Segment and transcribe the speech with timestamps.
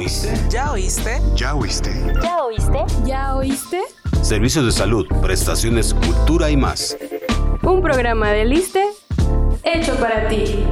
[0.00, 0.32] oíste?
[0.48, 1.20] ¿Ya oíste?
[1.36, 1.90] ¿Ya oíste?
[2.22, 2.78] ¿Ya oíste?
[3.04, 3.80] ¿Ya oíste?
[4.22, 6.96] Servicios de salud, prestaciones, cultura y más.
[7.62, 8.82] Un programa de Liste
[9.62, 10.64] hecho para ti.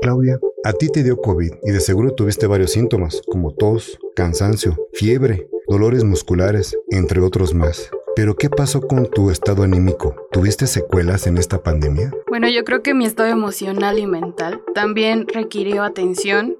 [0.00, 4.76] Claudia, a ti te dio COVID y de seguro tuviste varios síntomas como tos, cansancio,
[4.92, 7.90] fiebre, dolores musculares, entre otros más.
[8.14, 10.14] Pero ¿qué pasó con tu estado anímico?
[10.30, 12.12] ¿Tuviste secuelas en esta pandemia?
[12.28, 16.56] Bueno, yo creo que mi estado emocional y mental también requirió atención.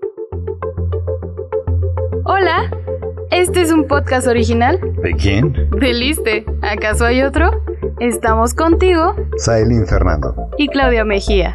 [2.24, 2.70] Hola,
[3.30, 5.52] este es un podcast original ¿De quién?
[5.78, 6.46] de Liste.
[6.62, 7.50] ¿Acaso hay otro?
[8.00, 10.34] Estamos contigo Saelin Fernando.
[10.56, 11.54] y Claudia Mejía.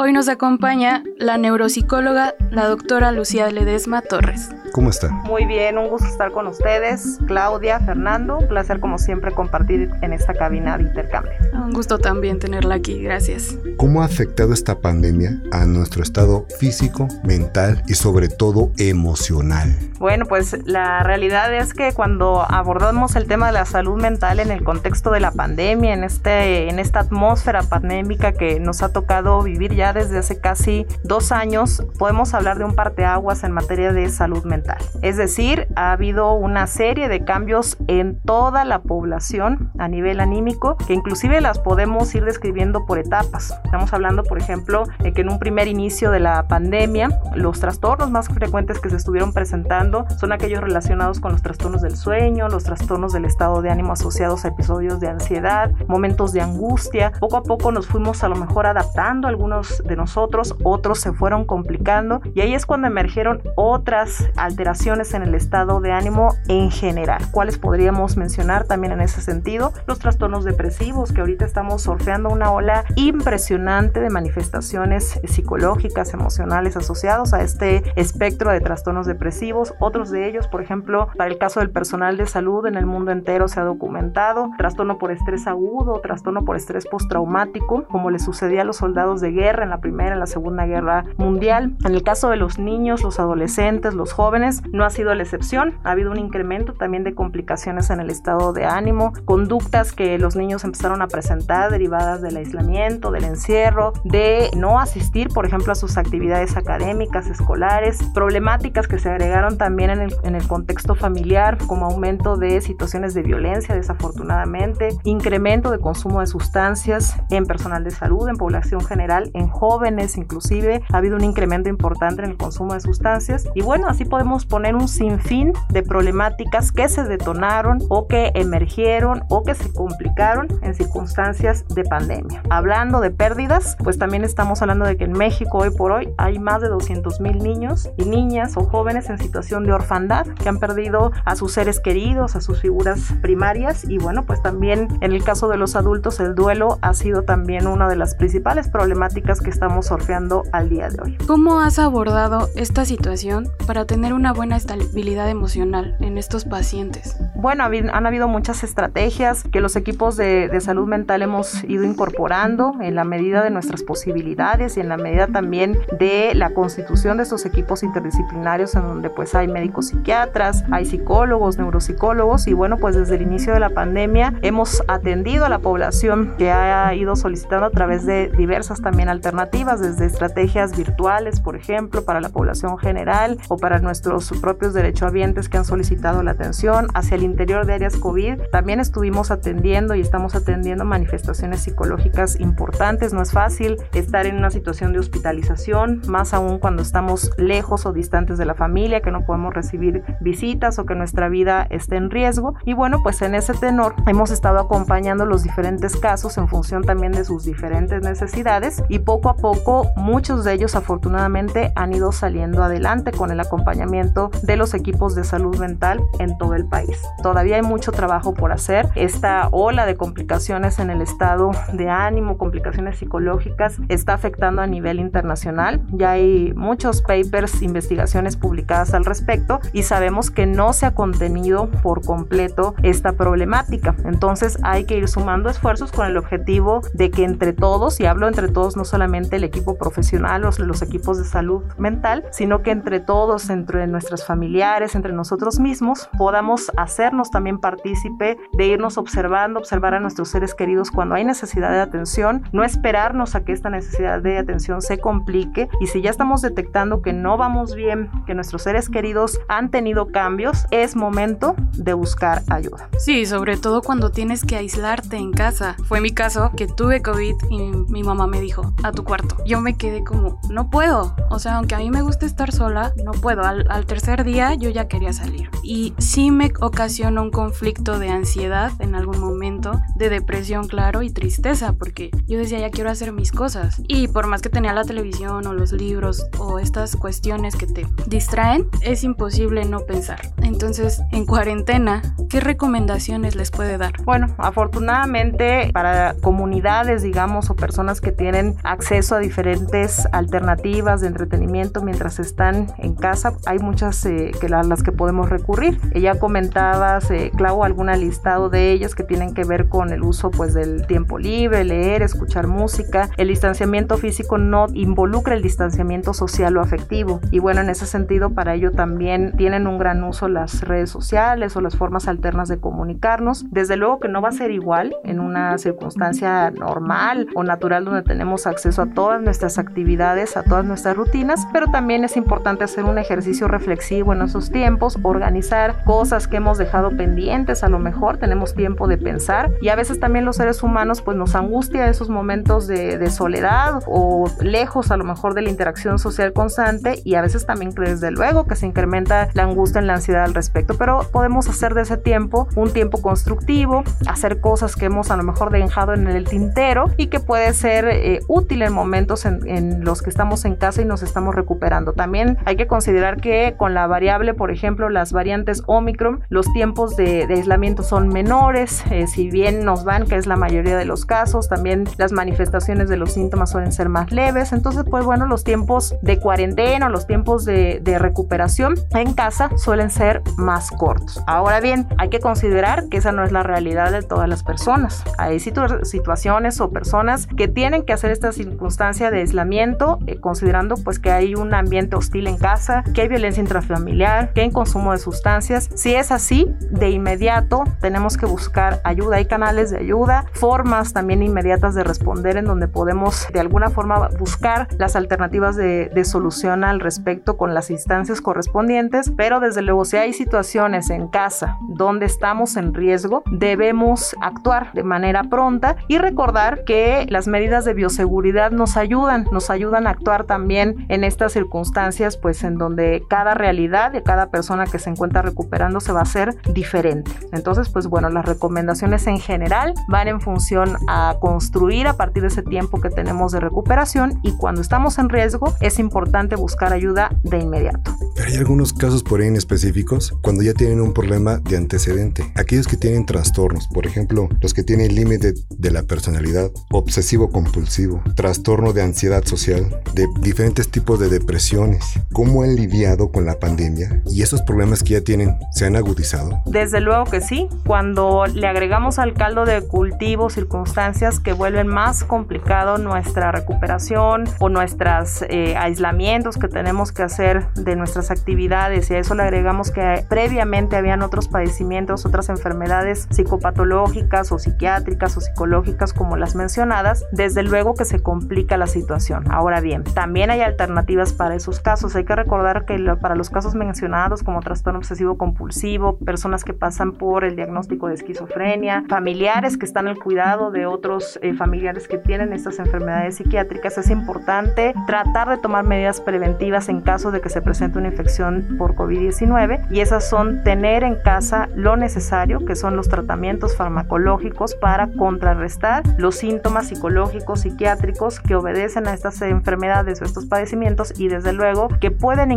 [0.00, 4.50] Hoy nos acompaña la neuropsicóloga, la doctora Lucía Ledesma Torres.
[4.78, 5.08] ¿Cómo está?
[5.08, 7.18] Muy bien, un gusto estar con ustedes.
[7.26, 11.32] Claudia, Fernando, un placer como siempre compartir en esta cabina de intercambio.
[11.52, 13.56] Un gusto también tenerla aquí, gracias.
[13.76, 19.76] ¿Cómo ha afectado esta pandemia a nuestro estado físico, mental y sobre todo emocional?
[19.98, 24.52] Bueno, pues la realidad es que cuando abordamos el tema de la salud mental en
[24.52, 29.42] el contexto de la pandemia, en, este, en esta atmósfera pandémica que nos ha tocado
[29.42, 34.08] vivir ya desde hace casi dos años, podemos hablar de un parteaguas en materia de
[34.08, 34.67] salud mental.
[35.02, 40.76] Es decir, ha habido una serie de cambios en toda la población a nivel anímico,
[40.76, 43.54] que inclusive las podemos ir describiendo por etapas.
[43.64, 48.10] Estamos hablando, por ejemplo, de que en un primer inicio de la pandemia, los trastornos
[48.10, 52.64] más frecuentes que se estuvieron presentando son aquellos relacionados con los trastornos del sueño, los
[52.64, 57.12] trastornos del estado de ánimo asociados a episodios de ansiedad, momentos de angustia.
[57.18, 61.44] Poco a poco nos fuimos a lo mejor adaptando algunos de nosotros, otros se fueron
[61.44, 64.28] complicando y ahí es cuando emergieron otras
[64.58, 67.22] alteraciones en el estado de ánimo en general.
[67.30, 69.72] ¿Cuáles podríamos mencionar también en ese sentido?
[69.86, 77.34] Los trastornos depresivos, que ahorita estamos surfeando una ola impresionante de manifestaciones psicológicas, emocionales asociados
[77.34, 79.74] a este espectro de trastornos depresivos.
[79.78, 83.12] Otros de ellos, por ejemplo, para el caso del personal de salud en el mundo
[83.12, 88.62] entero se ha documentado trastorno por estrés agudo, trastorno por estrés postraumático, como le sucedía
[88.62, 91.76] a los soldados de guerra en la Primera y la Segunda Guerra Mundial.
[91.84, 94.37] En el caso de los niños, los adolescentes, los jóvenes,
[94.72, 95.74] no ha sido la excepción.
[95.84, 100.36] Ha habido un incremento también de complicaciones en el estado de ánimo, conductas que los
[100.36, 105.74] niños empezaron a presentar derivadas del aislamiento, del encierro, de no asistir, por ejemplo, a
[105.74, 111.58] sus actividades académicas, escolares, problemáticas que se agregaron también en el, en el contexto familiar,
[111.66, 117.90] como aumento de situaciones de violencia, desafortunadamente, incremento de consumo de sustancias en personal de
[117.90, 122.74] salud, en población general, en jóvenes inclusive, ha habido un incremento importante en el consumo
[122.74, 128.06] de sustancias y bueno, así podemos poner un sinfín de problemáticas que se detonaron o
[128.06, 132.42] que emergieron o que se complicaron en circunstancias de pandemia.
[132.50, 136.38] Hablando de pérdidas, pues también estamos hablando de que en México hoy por hoy hay
[136.38, 140.58] más de 200 mil niños y niñas o jóvenes en situación de orfandad que han
[140.58, 145.24] perdido a sus seres queridos, a sus figuras primarias y bueno, pues también en el
[145.24, 149.50] caso de los adultos el duelo ha sido también una de las principales problemáticas que
[149.50, 151.18] estamos sorteando al día de hoy.
[151.26, 157.16] ¿Cómo has abordado esta situación para tener una buena estabilidad emocional en estos pacientes?
[157.36, 162.72] Bueno, han habido muchas estrategias que los equipos de, de salud mental hemos ido incorporando
[162.80, 167.22] en la medida de nuestras posibilidades y en la medida también de la constitución de
[167.22, 172.96] estos equipos interdisciplinarios en donde pues hay médicos psiquiatras, hay psicólogos, neuropsicólogos y bueno, pues
[172.96, 177.66] desde el inicio de la pandemia hemos atendido a la población que ha ido solicitando
[177.66, 183.38] a través de diversas también alternativas, desde estrategias virtuales, por ejemplo, para la población general
[183.46, 187.96] o para nuestros propios derechohabientes que han solicitado la atención hacia el interior de áreas
[187.96, 188.42] COVID.
[188.50, 193.12] También estuvimos atendiendo y estamos atendiendo manifestaciones psicológicas importantes.
[193.12, 197.92] No es fácil estar en una situación de hospitalización, más aún cuando estamos lejos o
[197.92, 202.10] distantes de la familia, que no podemos recibir visitas o que nuestra vida esté en
[202.10, 202.54] riesgo.
[202.64, 207.12] Y bueno, pues en ese tenor hemos estado acompañando los diferentes casos en función también
[207.12, 212.62] de sus diferentes necesidades y poco a poco muchos de ellos afortunadamente han ido saliendo
[212.62, 213.97] adelante con el acompañamiento
[214.42, 217.02] de los equipos de salud mental en todo el país.
[217.22, 218.88] Todavía hay mucho trabajo por hacer.
[218.94, 225.00] Esta ola de complicaciones en el estado de ánimo, complicaciones psicológicas, está afectando a nivel
[225.00, 225.80] internacional.
[225.90, 231.68] Ya hay muchos papers, investigaciones publicadas al respecto y sabemos que no se ha contenido
[231.82, 233.96] por completo esta problemática.
[234.04, 238.28] Entonces hay que ir sumando esfuerzos con el objetivo de que entre todos, y hablo
[238.28, 242.70] entre todos no solamente el equipo profesional o los equipos de salud mental, sino que
[242.70, 249.58] entre todos, entre nuestros familiares, entre nosotros mismos, podamos hacernos también partícipe de irnos observando,
[249.58, 253.70] observar a nuestros seres queridos cuando hay necesidad de atención, no esperarnos a que esta
[253.70, 258.34] necesidad de atención se complique y si ya estamos detectando que no vamos bien, que
[258.34, 262.88] nuestros seres queridos han tenido cambios, es momento de buscar ayuda.
[262.98, 265.76] Sí, sobre todo cuando tienes que aislarte en casa.
[265.84, 267.58] Fue mi caso que tuve COVID y
[267.88, 269.36] mi mamá me dijo, a tu cuarto.
[269.44, 271.14] Yo me quedé como, no puedo.
[271.30, 273.42] O sea, aunque a mí me gusta estar sola, no puedo.
[273.42, 275.50] Al, al tercer día yo ya quería salir.
[275.62, 281.10] Y sí me ocasionó un conflicto de ansiedad en algún momento, de depresión, claro, y
[281.10, 283.80] tristeza, porque yo decía, ya quiero hacer mis cosas.
[283.86, 287.86] Y por más que tenía la televisión o los libros o estas cuestiones que te
[288.06, 290.32] distraen, es imposible no pensar.
[290.42, 294.02] Entonces, en cuarentena, ¿qué recomendaciones les puede dar?
[294.04, 301.82] Bueno, afortunadamente para comunidades, digamos, o personas que tienen acceso a diferentes alternativas de entretenimiento
[301.82, 305.78] mientras están en casa, hay muchas eh, que las que podemos recurrir.
[305.92, 310.30] Ella comentaba, eh, Clau, algún listado de ellas que tienen que ver con el uso
[310.30, 313.10] pues del tiempo libre, leer, escuchar música.
[313.16, 317.20] El distanciamiento físico no involucra el distanciamiento social o afectivo.
[317.30, 321.54] Y bueno, en ese sentido, para ello también tienen un gran uso las redes sociales
[321.56, 323.44] o las formas alternas de comunicarnos.
[323.50, 328.02] Desde luego que no va a ser igual en una circunstancia normal o natural donde
[328.02, 332.84] tenemos acceso a todas nuestras actividades, a todas nuestras rutinas, pero también es importante hacer
[332.84, 338.18] un ejercicio reflexivo en esos tiempos, organizar cosas que hemos dejado pendientes, a lo mejor
[338.18, 342.08] tenemos tiempo de pensar y a veces también los seres humanos pues nos angustia esos
[342.08, 347.14] momentos de, de soledad o lejos a lo mejor de la interacción social constante y
[347.14, 350.74] a veces también desde luego que se incrementa la angustia en la ansiedad al respecto,
[350.78, 355.22] pero podemos hacer de ese tiempo un tiempo constructivo, hacer cosas que hemos a lo
[355.22, 360.02] mejor dejado en el tintero y que puede ser eh, útil en momentos en, los
[360.02, 361.92] que estamos en casa y nos estamos recuperando.
[361.92, 366.96] También hay que considerar que con la variable, por ejemplo, las variantes Omicron, los tiempos
[366.96, 371.06] de, aislamiento son menores, eh, si bien nos van, que es la mayoría de los
[371.06, 375.44] casos, también las manifestaciones de los síntomas suelen ser más leves, entonces pues bueno, los
[375.44, 381.22] tiempos de cuarentena, los tiempos de, de recuperación en casa suelen ser más cortos.
[381.26, 385.04] Ahora bien, hay que considerar que esa no es la realidad de todas las personas.
[385.18, 390.98] Hay situaciones o personas que tienen que hacer esta circunstancia de aislamiento, eh, considerando pues
[390.98, 394.98] que hay un ambiente hostil en casa, que hay violencia intrafamiliar, que hay consumo de
[394.98, 395.68] sustancias.
[395.74, 399.16] Si es así, de inmediato tenemos que buscar ayuda.
[399.16, 404.08] Hay canales de ayuda, formas también inmediatas de responder en donde podemos de alguna forma
[404.18, 409.84] buscar las alternativas de, de solución al respecto con las instancias correspondientes, pero desde luego
[409.84, 415.98] si hay situaciones en casa donde estamos en riesgo, debemos actuar de manera pronta y
[415.98, 421.32] recordar que las medidas de bioseguridad nos ayudan, nos ayudan a actuar también en estas
[421.32, 426.02] circunstancias, pues en donde cada realidad de cada persona que se encuentra recuperando se va
[426.02, 427.10] a ser diferente.
[427.32, 432.28] Entonces, pues bueno, las recomendaciones en general van en función a construir a partir de
[432.28, 437.10] ese tiempo que tenemos de recuperación y cuando estamos en riesgo es importante buscar ayuda
[437.22, 437.94] de inmediato.
[438.26, 442.30] Hay algunos casos por ahí en específicos cuando ya tienen un problema de antecedente.
[442.34, 448.02] Aquellos que tienen trastornos, por ejemplo, los que tienen límite de la personalidad, obsesivo compulsivo,
[448.16, 451.84] trastorno de ansiedad social, de diferentes tipos de depresiones.
[452.12, 454.02] ¿Cómo han lidiado con la pandemia?
[454.06, 456.40] ¿Y esos problemas que ya tienen se han agudizado?
[456.46, 457.48] Desde luego que sí.
[457.66, 464.48] Cuando le agregamos al caldo de cultivo circunstancias que vuelven más complicado nuestra recuperación o
[464.48, 469.70] nuestros eh, aislamientos que tenemos que hacer de nuestras actividades y a eso le agregamos
[469.70, 477.04] que previamente habían otros padecimientos, otras enfermedades psicopatológicas o psiquiátricas o psicológicas como las mencionadas,
[477.12, 479.24] desde luego que se complica la situación.
[479.30, 481.94] Ahora bien, también hay alternativas para esos casos.
[481.96, 486.92] Hay que recordar que para los casos mencionados como trastorno obsesivo compulsivo, personas que pasan
[486.92, 491.98] por el diagnóstico de esquizofrenia, familiares que están al cuidado de otros eh, familiares que
[491.98, 497.28] tienen estas enfermedades psiquiátricas, es importante tratar de tomar medidas preventivas en caso de que
[497.28, 502.56] se presente una infección por COVID-19 y esas son tener en casa lo necesario, que
[502.56, 510.00] son los tratamientos farmacológicos para contrarrestar los síntomas psicológicos, psiquiátricos que obedecen a estas enfermedades
[510.00, 512.32] o estos padecimientos y desde luego que pueden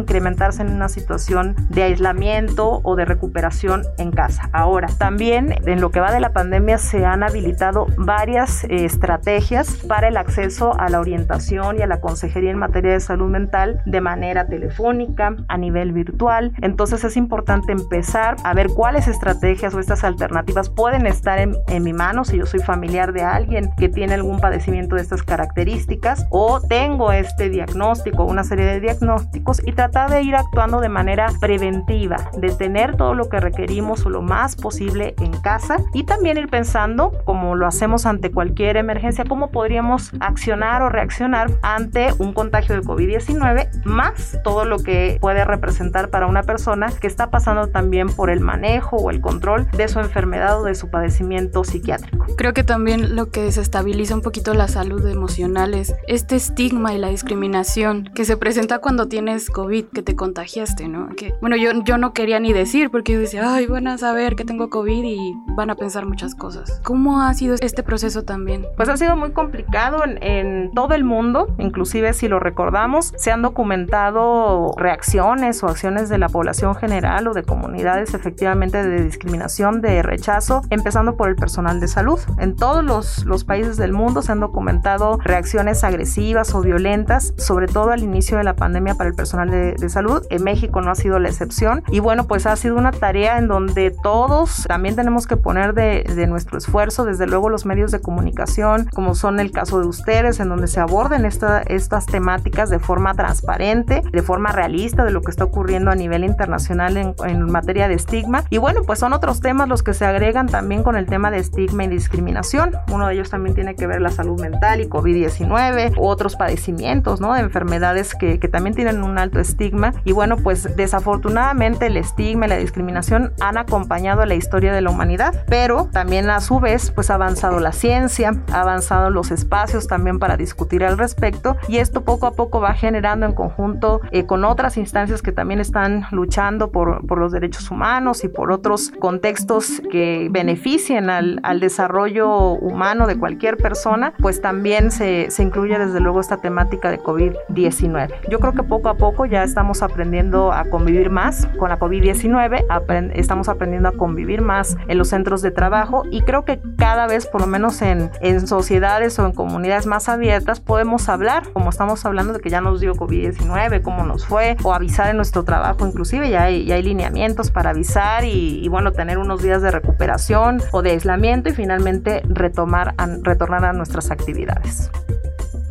[0.51, 4.49] incrementarse en una situación de aislamiento o de recuperación en casa.
[4.51, 9.77] Ahora, también en lo que va de la pandemia se han habilitado varias eh, estrategias
[9.87, 13.81] para el acceso a la orientación y a la consejería en materia de salud mental
[13.85, 16.53] de manera telefónica, a nivel virtual.
[16.61, 21.83] Entonces es importante empezar a ver cuáles estrategias o estas alternativas pueden estar en, en
[21.83, 26.25] mi mano si yo soy familiar de alguien que tiene algún padecimiento de estas características
[26.29, 31.29] o tengo este diagnóstico, una serie de diagnósticos y tratar de ir actuando de manera
[31.39, 36.37] preventiva, de tener todo lo que requerimos o lo más posible en casa y también
[36.37, 42.33] ir pensando, como lo hacemos ante cualquier emergencia, cómo podríamos accionar o reaccionar ante un
[42.33, 47.67] contagio de COVID-19, más todo lo que puede representar para una persona que está pasando
[47.67, 52.25] también por el manejo o el control de su enfermedad o de su padecimiento psiquiátrico.
[52.37, 56.97] Creo que también lo que desestabiliza un poquito la salud emocional es este estigma y
[56.97, 61.09] la discriminación que se presenta cuando tienes COVID, que te contagiaste, ¿no?
[61.09, 64.37] Que, bueno, yo, yo no quería ni decir porque yo decía, ay, van a saber
[64.37, 66.79] que tengo COVID y van a pensar muchas cosas.
[66.85, 68.65] ¿Cómo ha sido este proceso también?
[68.77, 73.31] Pues ha sido muy complicado en, en todo el mundo, inclusive si lo recordamos, se
[73.31, 79.81] han documentado reacciones o acciones de la población general o de comunidades efectivamente de discriminación,
[79.81, 82.19] de rechazo, empezando por el personal de salud.
[82.37, 87.67] En todos los, los países del mundo se han documentado reacciones agresivas o violentas, sobre
[87.67, 90.10] todo al inicio de la pandemia para el personal de, de salud.
[90.29, 91.83] En México no ha sido la excepción.
[91.89, 96.03] Y bueno, pues ha sido una tarea en donde todos también tenemos que poner de,
[96.03, 100.39] de nuestro esfuerzo, desde luego los medios de comunicación, como son el caso de ustedes,
[100.39, 105.21] en donde se aborden esta, estas temáticas de forma transparente, de forma realista de lo
[105.21, 108.43] que está ocurriendo a nivel internacional en, en materia de estigma.
[108.49, 111.37] Y bueno, pues son otros temas los que se agregan también con el tema de
[111.37, 112.71] estigma y discriminación.
[112.91, 117.33] Uno de ellos también tiene que ver la salud mental y COVID-19, otros padecimientos, ¿no?
[117.33, 119.93] De enfermedades que, que también tienen un alto estigma.
[120.03, 124.81] Y bueno, pues desafortunadamente el estigma y la discriminación han acompañado a la historia de
[124.81, 129.31] la humanidad, pero también a su vez, pues ha avanzado la ciencia, ha avanzado los
[129.31, 134.01] espacios también para discutir al respecto y esto poco a poco va generando en conjunto
[134.11, 138.51] eh, con otras instancias que también están luchando por, por, los derechos humanos y por
[138.51, 145.43] otros contextos que beneficien al, al desarrollo humano de cualquier persona, pues también se, se
[145.43, 148.09] incluye desde luego esta temática de COVID-19.
[148.29, 152.65] Yo creo que poco a poco ya estamos aprendiendo a convivir más con la COVID-19,
[152.69, 157.07] aprend estamos aprendiendo a convivir más en los centros de trabajo y creo que cada
[157.07, 161.69] vez, por lo menos en, en sociedades o en comunidades más abiertas, podemos hablar, como
[161.69, 165.43] estamos hablando de que ya nos dio COVID-19, cómo nos fue, o avisar en nuestro
[165.43, 170.61] trabajo, inclusive ya hay, lineamientos para avisar y, y, bueno, tener unos días de recuperación
[170.71, 174.89] o de aislamiento y finalmente retomar, retornar a nuestras actividades.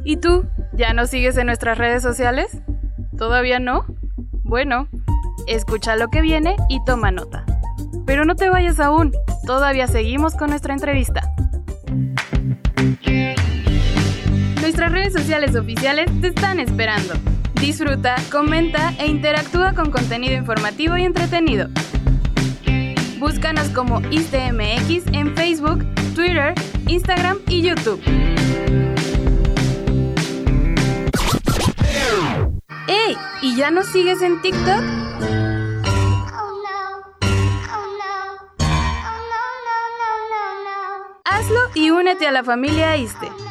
[0.04, 0.46] ¿Y tú?
[0.72, 2.62] ¿Ya nos sigues en nuestras redes sociales?
[3.16, 3.84] ¿Todavía no?
[4.50, 4.88] Bueno,
[5.46, 7.44] escucha lo que viene y toma nota.
[8.04, 9.12] Pero no te vayas aún,
[9.46, 11.22] todavía seguimos con nuestra entrevista.
[14.60, 17.14] Nuestras redes sociales oficiales te están esperando.
[17.60, 21.68] Disfruta, comenta e interactúa con contenido informativo y entretenido.
[23.20, 26.54] Búscanos como ISTMX en Facebook, Twitter,
[26.88, 28.02] Instagram y YouTube.
[33.42, 34.82] ¿Y ya nos sigues en TikTok?
[41.24, 43.49] Hazlo y únete a la familia ISTE.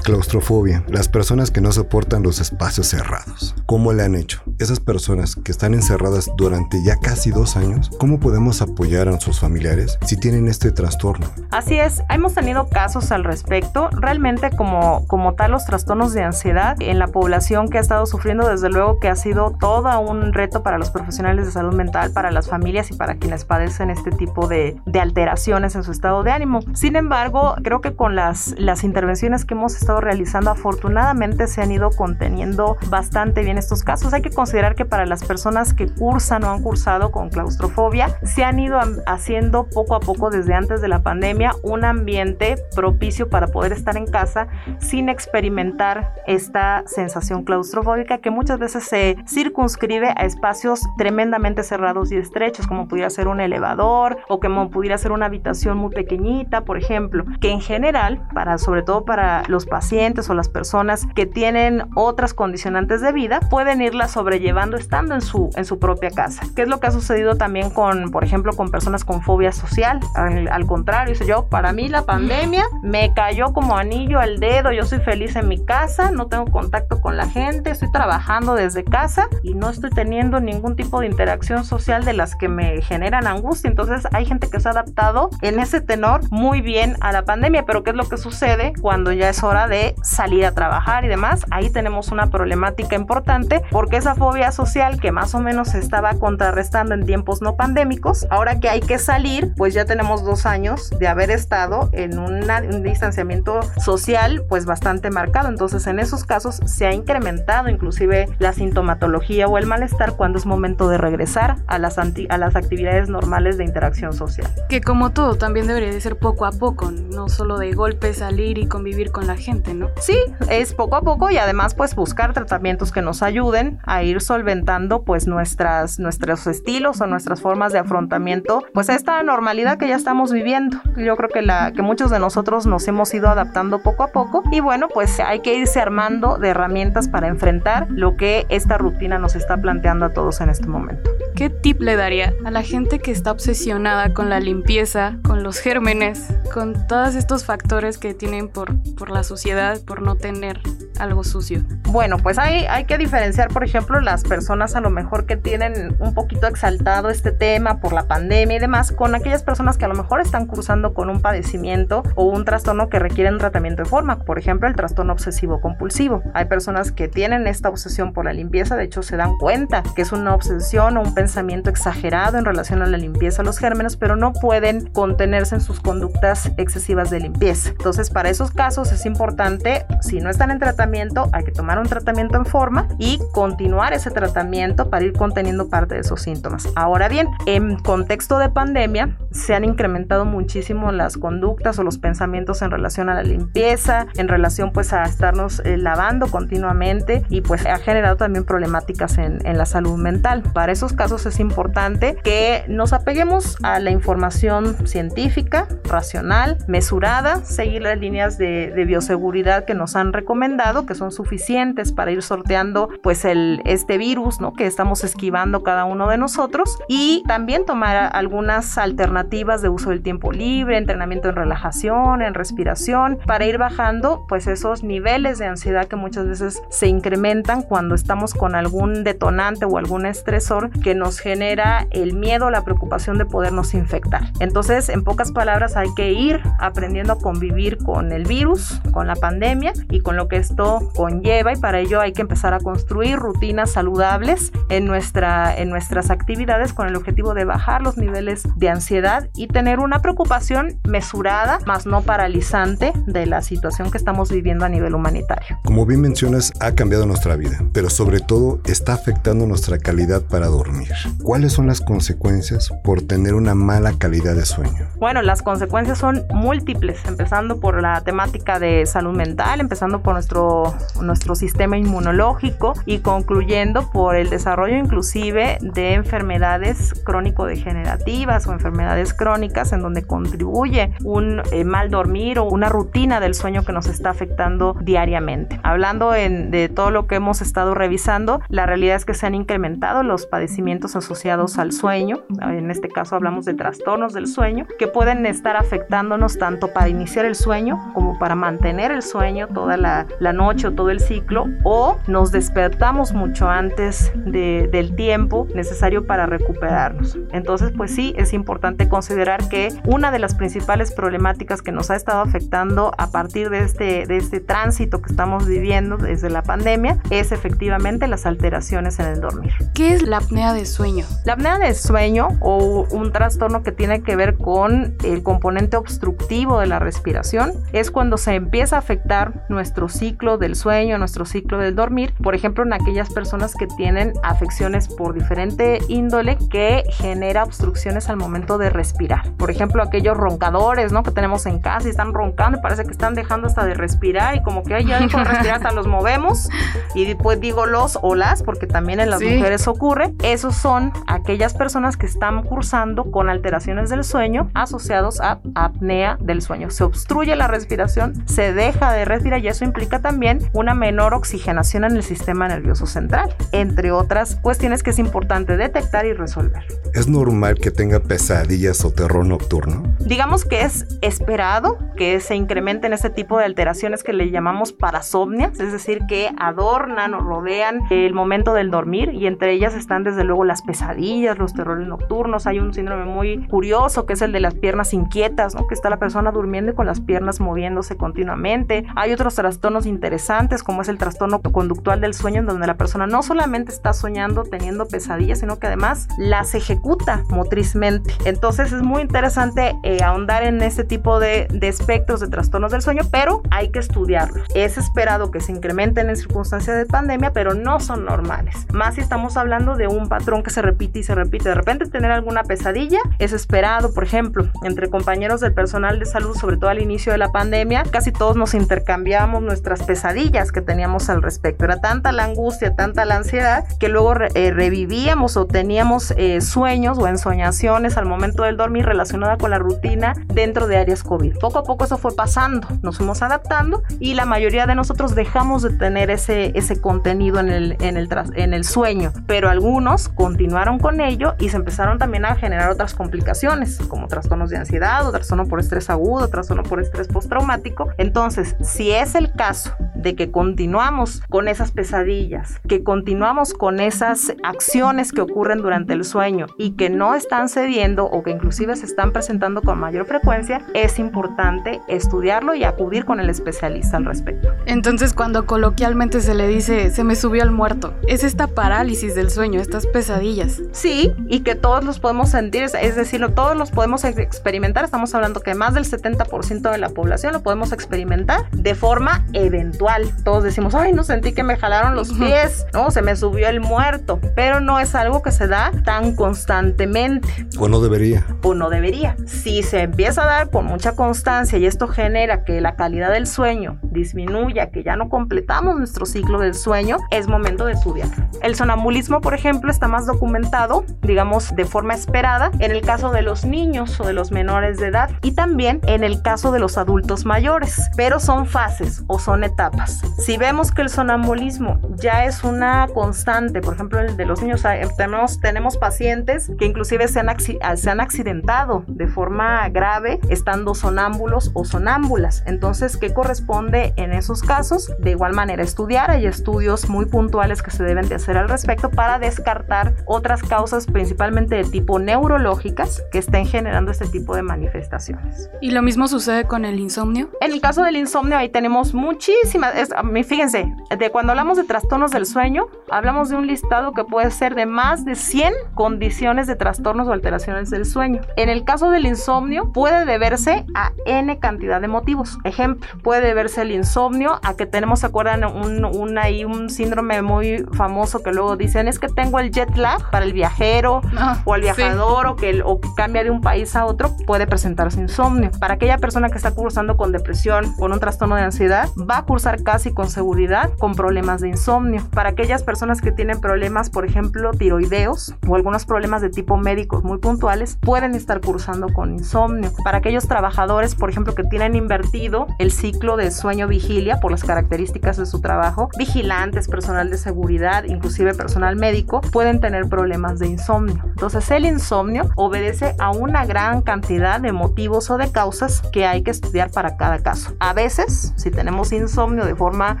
[0.04, 3.54] Claustrofobia, las personas que no soportan los espacios cerrados.
[3.64, 4.42] ¿Cómo le han hecho?
[4.58, 9.40] Esas personas que están encerradas durante ya casi dos años, ¿cómo podemos apoyar a sus
[9.40, 11.28] familiares si tienen este trastorno?
[11.50, 13.88] Así es, hemos tenido casos al respecto.
[13.92, 18.46] Realmente como, como tal los trastornos de ansiedad en la población que ha estado sufriendo,
[18.46, 22.30] desde luego que ha sido todo un reto para los profesionales de salud mental, para
[22.30, 26.30] las familias y para quienes padecen este tipo de, de alteraciones en su estado de
[26.30, 26.60] ánimo.
[26.74, 31.72] Sin embargo, creo que con las, las intervenciones que hemos estado realizando, afortunadamente se han
[31.72, 34.12] ido conteniendo bastante bien estos casos.
[34.12, 38.44] Hay que considerar que para las personas que cursan o han cursado con claustrofobia, se
[38.44, 43.48] han ido haciendo poco a poco desde antes de la pandemia un ambiente propicio para
[43.48, 50.24] poder estar en casa sin experimentar esta sensación claustrofóbica que muchas veces se circunscribe a
[50.24, 55.26] espacios tremendamente cerrados y estrechos, como pudiera ser un elevador o como pudiera ser una
[55.26, 60.30] habitación muy pequeñita, por ejemplo, que en general, para sobre todo para los pacientes, pacientes
[60.30, 65.50] o las personas que tienen otras condicionantes de vida pueden irla sobrellevando estando en su,
[65.56, 66.46] en su propia casa.
[66.56, 70.00] ¿Qué es lo que ha sucedido también con, por ejemplo, con personas con fobia social?
[70.14, 74.86] Al, al contrario, yo, para mí la pandemia me cayó como anillo al dedo, yo
[74.86, 79.28] soy feliz en mi casa, no tengo contacto con la gente, estoy trabajando desde casa
[79.42, 83.68] y no estoy teniendo ningún tipo de interacción social de las que me generan angustia.
[83.68, 87.66] Entonces hay gente que se ha adaptado en ese tenor muy bien a la pandemia,
[87.66, 91.08] pero ¿qué es lo que sucede cuando ya es hora de salir a trabajar y
[91.08, 91.44] demás?
[91.50, 96.14] Ahí tenemos una problemática importante porque esa fobia social que más o menos se estaba
[96.14, 100.90] contrarrestando en tiempos no pandémicos, ahora que hay que salir, pues ya tenemos dos años
[100.98, 105.48] de haber estado en un distanciamiento social pues bastante marcado.
[105.48, 110.46] Entonces en esos casos se ha incrementado inclusive la sintomatología o el malestar cuando es
[110.46, 114.50] momento de regresar a las, a las actividades normales de interacción social.
[114.68, 118.58] Que como todo también debería de ser poco a poco, no solo de golpe salir
[118.58, 119.63] y convivir con la gente,
[120.00, 120.18] Sí,
[120.50, 125.02] es poco a poco y además pues buscar tratamientos que nos ayuden a ir solventando
[125.02, 129.96] pues nuestras, nuestros estilos o nuestras formas de afrontamiento pues a esta normalidad que ya
[129.96, 130.78] estamos viviendo.
[130.96, 134.42] Yo creo que, la, que muchos de nosotros nos hemos ido adaptando poco a poco
[134.50, 139.18] y bueno pues hay que irse armando de herramientas para enfrentar lo que esta rutina
[139.18, 141.10] nos está planteando a todos en este momento.
[141.36, 145.58] ¿Qué tip le daría a la gente que está obsesionada con la limpieza, con los
[145.58, 150.60] gérmenes, con todos estos factores que tienen por, por la sociedad, por no tener
[150.98, 151.62] algo sucio?
[151.88, 155.96] Bueno, pues hay, hay que diferenciar, por ejemplo, las personas a lo mejor que tienen
[155.98, 159.88] un poquito exaltado este tema por la pandemia y demás, con aquellas personas que a
[159.88, 164.20] lo mejor están cursando con un padecimiento o un trastorno que requieren tratamiento de forma,
[164.20, 166.22] por ejemplo, el trastorno obsesivo compulsivo.
[166.34, 170.02] Hay personas que tienen esta obsesión por la limpieza, de hecho se dan cuenta que
[170.02, 173.96] es una obsesión o un pensamiento exagerado en relación a la limpieza de los gérmenes,
[173.96, 177.70] pero no pueden contenerse en sus conductas excesivas de limpieza.
[177.70, 180.83] Entonces, para esos casos es importante, si no están en tratamiento,
[181.32, 185.94] hay que tomar un tratamiento en forma y continuar ese tratamiento para ir conteniendo parte
[185.94, 186.68] de esos síntomas.
[186.74, 192.62] Ahora bien, en contexto de pandemia, se han incrementado muchísimo las conductas o los pensamientos
[192.62, 197.66] en relación a la limpieza, en relación pues a estarnos eh, lavando continuamente y pues
[197.66, 200.42] ha generado también problemáticas en, en la salud mental.
[200.52, 207.82] Para esos casos es importante que nos apeguemos a la información científica, racional, mesurada, seguir
[207.82, 213.24] las líneas de, bioseguridad que nos han recomendado, que son suficientes para ir sorteando pues
[213.24, 214.52] el, este virus ¿no?
[214.52, 220.02] que estamos esquivando cada uno de nosotros y también tomar algunas alternativas de uso del
[220.02, 225.86] tiempo libre, entrenamiento en relajación, en respiración, para ir bajando pues esos niveles de ansiedad
[225.86, 231.18] que muchas veces se incrementan cuando estamos con algún detonante o algún estresor que nos
[231.18, 234.32] genera el miedo, la preocupación de podernos infectar.
[234.40, 239.16] Entonces, en pocas palabras, hay que ir aprendiendo a convivir con el virus, con la
[239.16, 240.63] pandemia y con lo que esto
[240.94, 246.10] conlleva y para ello hay que empezar a construir rutinas saludables en, nuestra, en nuestras
[246.10, 251.58] actividades con el objetivo de bajar los niveles de ansiedad y tener una preocupación mesurada,
[251.66, 255.58] más no paralizante de la situación que estamos viviendo a nivel humanitario.
[255.64, 260.46] Como bien mencionas, ha cambiado nuestra vida, pero sobre todo está afectando nuestra calidad para
[260.46, 260.92] dormir.
[261.22, 264.88] ¿Cuáles son las consecuencias por tener una mala calidad de sueño?
[264.98, 270.53] Bueno, las consecuencias son múltiples, empezando por la temática de salud mental, empezando por nuestro,
[271.00, 279.72] nuestro sistema inmunológico y concluyendo por el desarrollo inclusive de enfermedades crónico-degenerativas o enfermedades crónicas
[279.72, 284.10] en donde contribuye un eh, mal dormir o una rutina del sueño que nos está
[284.10, 285.60] afectando diariamente.
[285.62, 290.02] Hablando de todo lo que hemos estado revisando, la realidad es que se han incrementado
[290.02, 295.26] los padecimientos asociados al sueño, en este caso hablamos de trastornos del sueño, que pueden
[295.26, 300.43] estar afectándonos tanto para iniciar el sueño como para mantener el sueño toda la, noche
[300.48, 307.18] o todo el ciclo, o nos despertamos mucho antes del tiempo necesario para recuperarnos.
[307.32, 311.96] Entonces, pues sí, es importante considerar que una de las principales problemáticas que nos ha
[311.96, 316.98] estado afectando a partir de este, de este tránsito que estamos viviendo desde la pandemia
[317.10, 319.52] es efectivamente las alteraciones en el dormir.
[319.74, 321.04] ¿Qué es la apnea de sueño?
[321.24, 326.60] La apnea de sueño o un trastorno que tiene que ver con el componente obstructivo
[326.60, 331.58] de la respiración es cuando se empieza a afectar nuestro ciclo del sueño, nuestro ciclo
[331.58, 337.44] del dormir, por ejemplo, en aquellas personas que tienen afecciones por diferente índole que genera
[337.44, 339.30] obstrucciones al momento de respirar.
[339.36, 341.02] Por ejemplo, aquellos roncadores, ¿no?
[341.02, 344.36] Que tenemos en casa y están roncando y parece que están dejando hasta de respirar
[344.36, 346.48] y como que ay, ya dejo de respirar, hasta los movemos.
[346.94, 350.12] Y después digo los o las, porque también en las mujeres ocurre.
[350.22, 356.42] Esos son aquellas personas que están cursando con alteraciones del sueño asociados a apnea del
[356.42, 356.70] sueño.
[356.70, 361.84] Se obstruye la respiración, se deja de respirar y eso implica también una menor oxigenación
[361.84, 366.64] en el sistema nervioso central, entre otras cuestiones que es importante detectar y resolver.
[366.94, 369.82] ¿Es normal que tenga pesadillas o terror nocturno?
[370.00, 375.60] Digamos que es esperado que se incrementen este tipo de alteraciones que le llamamos parasomnias,
[375.60, 380.24] es decir, que adornan o rodean el momento del dormir y entre ellas están desde
[380.24, 382.46] luego las pesadillas, los terrores nocturnos.
[382.46, 385.66] Hay un síndrome muy curioso que es el de las piernas inquietas, ¿no?
[385.66, 388.86] que está la persona durmiendo y con las piernas moviéndose continuamente.
[388.96, 393.06] Hay otros trastornos interesantes como es el trastorno conductual del sueño en donde la persona
[393.06, 398.12] no solamente está soñando teniendo pesadillas, sino que además las ejecuta motrizmente.
[398.26, 402.82] Entonces es muy interesante eh, ahondar en este tipo de, de espectros de trastornos del
[402.82, 404.46] sueño, pero hay que estudiarlos.
[404.54, 408.66] Es esperado que se incrementen en circunstancias de pandemia, pero no son normales.
[408.74, 411.48] Más si estamos hablando de un patrón que se repite y se repite.
[411.48, 416.36] De repente tener alguna pesadilla es esperado, por ejemplo, entre compañeros del personal de salud,
[416.36, 421.08] sobre todo al inicio de la pandemia, casi todos nos intercambiamos nuestras pesadillas que teníamos
[421.08, 421.64] al respecto.
[421.64, 426.98] Era tanta la angustia, tanta la ansiedad, que luego eh, revivíamos o teníamos eh, sueños
[426.98, 431.38] o ensoñaciones al momento del dormir relacionada con la rutina dentro de áreas COVID.
[431.38, 435.62] Poco a poco eso fue pasando, nos fuimos adaptando y la mayoría de nosotros dejamos
[435.62, 440.80] de tener ese, ese contenido en el, en, el, en el sueño, pero algunos continuaron
[440.80, 445.12] con ello y se empezaron también a generar otras complicaciones, como trastornos de ansiedad o
[445.12, 447.90] trastorno por estrés agudo, trastorno por estrés postraumático.
[447.96, 449.70] Entonces, si es el caso
[450.04, 456.04] de que continuamos con esas pesadillas, que continuamos con esas acciones que ocurren durante el
[456.04, 460.64] sueño y que no están cediendo o que inclusive se están presentando con mayor frecuencia,
[460.74, 464.50] es importante estudiarlo y acudir con el especialista al respecto.
[464.66, 469.30] Entonces, cuando coloquialmente se le dice se me subió el muerto, es esta parálisis del
[469.30, 470.60] sueño, estas pesadillas.
[470.72, 474.84] Sí, y que todos los podemos sentir, es decir, todos los podemos experimentar.
[474.84, 479.93] Estamos hablando que más del 70% de la población lo podemos experimentar de forma eventual.
[480.24, 483.60] Todos decimos, ay, no sentí que me jalaron los pies, no, se me subió el
[483.60, 487.28] muerto, pero no es algo que se da tan constantemente.
[487.58, 488.26] O no debería.
[488.42, 489.16] O no debería.
[489.26, 493.26] Si se empieza a dar con mucha constancia y esto genera que la calidad del
[493.26, 498.08] sueño disminuya, que ya no completamos nuestro ciclo del sueño, es momento de estudiar.
[498.42, 503.22] El sonambulismo, por ejemplo, está más documentado, digamos, de forma esperada en el caso de
[503.22, 506.78] los niños o de los menores de edad y también en el caso de los
[506.78, 509.83] adultos mayores, pero son fases o son etapas.
[510.18, 514.62] Si vemos que el sonambulismo ya es una constante, por ejemplo, el de los niños,
[514.96, 521.50] tenemos, tenemos pacientes que inclusive se han, se han accidentado de forma grave estando sonámbulos
[521.54, 522.42] o sonámbulas.
[522.46, 524.92] Entonces, ¿qué corresponde en esos casos?
[525.00, 526.10] De igual manera, estudiar.
[526.10, 530.86] Hay estudios muy puntuales que se deben de hacer al respecto para descartar otras causas,
[530.86, 535.50] principalmente de tipo neurológicas, que estén generando este tipo de manifestaciones.
[535.60, 537.30] ¿Y lo mismo sucede con el insomnio?
[537.40, 539.63] En el caso del insomnio, ahí tenemos muchísimas.
[539.72, 539.94] Es,
[540.26, 544.54] fíjense, de cuando hablamos de trastornos del sueño, hablamos de un listado que puede ser
[544.54, 548.20] de más de 100 condiciones de trastornos o alteraciones del sueño.
[548.36, 552.38] En el caso del insomnio, puede deberse a N cantidad de motivos.
[552.44, 555.44] Ejemplo, puede deberse el insomnio a que tenemos, ¿se acuerdan?
[555.44, 559.76] Un, un, ahí un síndrome muy famoso que luego dicen es que tengo el jet
[559.76, 563.40] lag para el viajero ah, o al viajador o, que, o que cambia de un
[563.40, 565.50] país a otro, puede presentarse insomnio.
[565.58, 569.22] Para aquella persona que está cursando con depresión, con un trastorno de ansiedad, va a
[569.24, 572.02] cursar casi con seguridad con problemas de insomnio.
[572.12, 577.04] Para aquellas personas que tienen problemas, por ejemplo, tiroideos o algunos problemas de tipo médicos
[577.04, 579.70] muy puntuales, pueden estar cursando con insomnio.
[579.84, 585.16] Para aquellos trabajadores, por ejemplo, que tienen invertido el ciclo de sueño-vigilia por las características
[585.16, 591.02] de su trabajo, vigilantes, personal de seguridad, inclusive personal médico, pueden tener problemas de insomnio.
[591.04, 596.22] Entonces, el insomnio obedece a una gran cantidad de motivos o de causas que hay
[596.22, 597.54] que estudiar para cada caso.
[597.60, 600.00] A veces, si tenemos insomnio de forma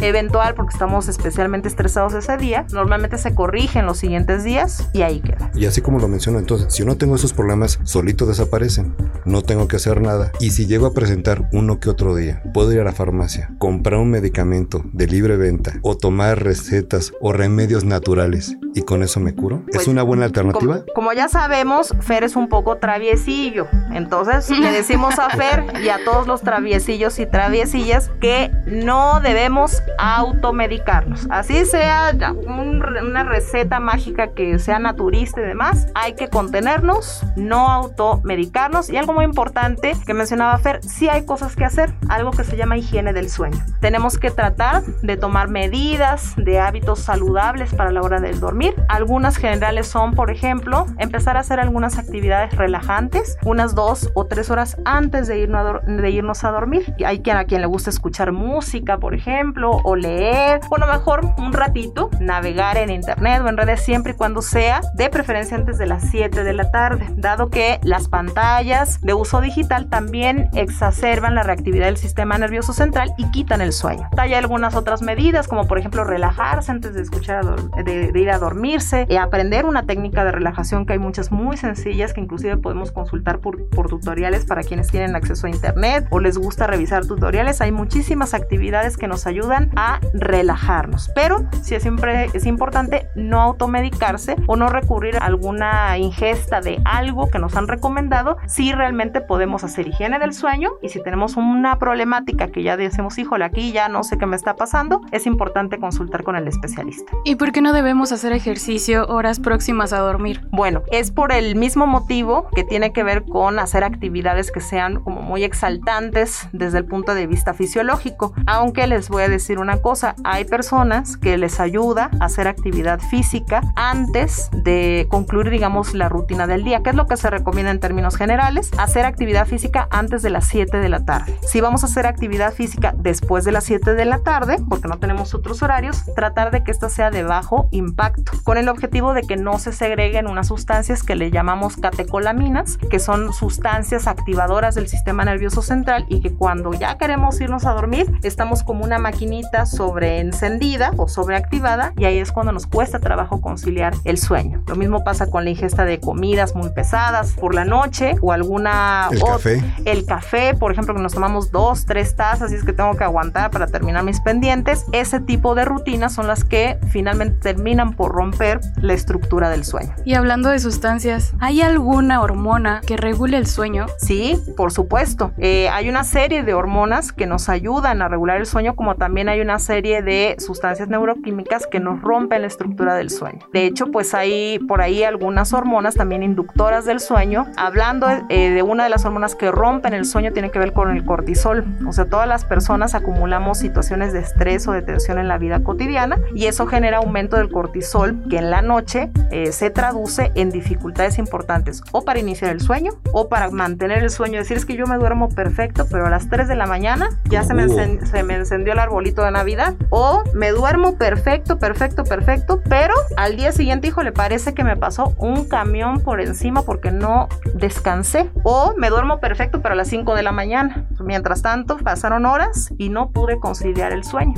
[0.00, 5.02] eventual porque estamos especialmente estresados ese día, normalmente se corrige en los siguientes días y
[5.02, 5.50] ahí queda.
[5.54, 8.94] Y así como lo menciono, entonces, si no tengo esos problemas, solito desaparecen.
[9.24, 10.32] No tengo que hacer nada.
[10.40, 14.00] Y si llego a presentar uno que otro día, puedo ir a la farmacia, comprar
[14.00, 19.34] un medicamento de libre venta o tomar recetas o remedios naturales y con eso me
[19.34, 19.62] curo.
[19.68, 20.80] ¿Es Pues, una buena alternativa?
[20.80, 23.66] Como, como ya sabemos, Fer es un poco traviesillo.
[23.92, 29.82] Entonces le decimos a Fer y a todos los traviesillos y traviesillas que no debemos
[29.98, 31.26] automedicarnos.
[31.30, 32.12] Así sea
[32.46, 38.90] un- una receta mágica que sea naturista y demás, hay que contenernos, no automedicarnos.
[38.90, 42.56] Y algo muy importante que mencionaba Fer, sí hay cosas que hacer, algo que se
[42.56, 43.58] llama higiene del sueño.
[43.80, 48.59] Tenemos que tratar de tomar medidas de hábitos saludables para la hora del dormir.
[48.88, 54.50] Algunas generales son, por ejemplo, empezar a hacer algunas actividades relajantes unas dos o tres
[54.50, 56.94] horas antes de irnos a, de irnos a dormir.
[56.98, 60.78] Y Hay quien a quien le gusta escuchar música, por ejemplo, o leer, o a
[60.78, 65.08] lo mejor un ratito navegar en internet o en redes siempre y cuando sea de
[65.08, 69.88] preferencia antes de las 7 de la tarde, dado que las pantallas de uso digital
[69.88, 74.08] también exacerban la reactividad del sistema nervioso central y quitan el sueño.
[74.16, 78.30] Hay algunas otras medidas, como por ejemplo relajarse antes de escuchar a de, de ir
[78.30, 82.56] a dormirse, eh, aprender una técnica de relajación que hay muchas muy sencillas que inclusive
[82.56, 87.06] podemos consultar por, por tutoriales para quienes tienen acceso a internet o les gusta revisar
[87.06, 87.60] tutoriales.
[87.60, 93.40] Hay muchísimas actividades que nos ayudan a relajarnos, pero sí es siempre es importante no
[93.40, 99.20] automedicarse o no recurrir a alguna ingesta de algo que nos han recomendado si realmente
[99.20, 103.72] podemos hacer higiene del sueño y si tenemos una problemática que ya decimos, híjole, aquí
[103.72, 107.12] ya no sé qué me está pasando, es importante consultar con el especialista.
[107.24, 110.40] ¿Y por qué no debemos hacer ejercicio horas próximas a dormir?
[110.50, 115.02] Bueno, es por el mismo motivo que tiene que ver con hacer actividades que sean
[115.02, 118.32] como muy exaltantes desde el punto de vista fisiológico.
[118.46, 122.98] Aunque les voy a decir una cosa, hay personas que les ayuda a hacer actividad
[122.98, 126.82] física antes de concluir, digamos, la rutina del día.
[126.82, 128.70] ¿Qué es lo que se recomienda en términos generales?
[128.78, 131.38] Hacer actividad física antes de las 7 de la tarde.
[131.42, 134.98] Si vamos a hacer actividad física después de las 7 de la tarde, porque no
[134.98, 139.22] tenemos otros horarios, tratar de que esta sea de bajo impacto, con el objetivo de
[139.22, 144.88] que no se segreguen unas sustancias que le llamamos catecolaminas, que son sustancias activadoras del
[144.88, 149.66] sistema nervioso central y que cuando ya queremos irnos a dormir, estamos como una maquinita
[149.66, 154.62] sobreencendida o sobreactivada y ahí es cuando nos cuesta trabajo conciliar el sueño.
[154.66, 159.08] Lo mismo pasa con la ingesta de comidas muy pesadas por la noche o alguna
[159.10, 159.62] El ot- café.
[159.84, 163.04] el café, por ejemplo, que nos tomamos dos, tres tazas y es que tengo que
[163.04, 164.84] aguantar para terminar mis pendientes.
[164.92, 169.94] Ese tipo de rutinas son las que finalmente terminan por romper la estructura del sueño.
[170.04, 173.86] Y hablando de sustancias, ¿hay alguna hormona que regule el sueño?
[173.96, 175.32] Sí, por supuesto.
[175.38, 179.30] Eh, hay una serie de hormonas que nos ayudan a regular el sueño, como también
[179.30, 183.38] hay una serie de sustancias neuroquímicas que nos rompen la estructura del sueño.
[183.54, 187.46] De hecho, pues hay por ahí algunas hormonas también inductoras del sueño.
[187.56, 190.94] Hablando eh, de una de las hormonas que rompen el sueño, tiene que ver con
[190.94, 191.64] el cortisol.
[191.88, 195.60] O sea, todas las personas acumulamos situaciones de estrés o de tensión en la vida
[195.64, 200.50] cotidiana y eso genera aumento del cortisol que en la noche eh, se traduce en
[200.50, 204.38] dificultades importantes o para iniciar el sueño o para mantener el sueño.
[204.38, 207.42] Decir es que yo me duermo perfecto, pero a las 3 de la mañana ya
[207.42, 208.06] se me, Uh.
[208.06, 209.74] se me encendió el arbolito de Navidad.
[209.90, 214.76] O me duermo perfecto, perfecto, perfecto, pero al día siguiente, hijo, le parece que me
[214.76, 218.30] pasó un camión por encima porque no descansé.
[218.44, 220.86] O me duermo perfecto, pero a las 5 de la mañana.
[221.00, 224.34] Mientras tanto, pasaron horas y no pude conciliar el sueño.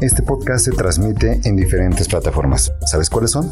[0.00, 2.70] Este podcast se transmite en diferentes plataformas.
[2.84, 3.50] ¿Sabes cuáles son?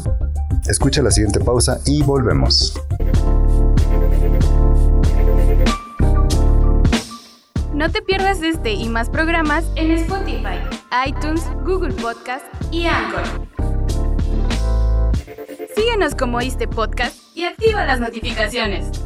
[0.67, 2.79] Escucha la siguiente pausa y volvemos.
[7.73, 10.59] No te pierdas este y más programas en Spotify,
[11.07, 13.23] iTunes, Google Podcast y Anchor.
[15.75, 19.04] Síguenos como este podcast y activa las notificaciones.